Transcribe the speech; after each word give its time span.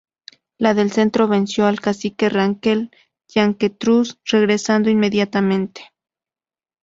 La 0.57 0.71
del 0.77 0.89
centro 0.93 1.27
venció 1.31 1.67
al 1.67 1.79
cacique 1.79 2.27
ranquel 2.27 2.89
Yanquetruz, 3.35 4.17
regresando 4.25 4.89
inmediatamente. 4.89 5.91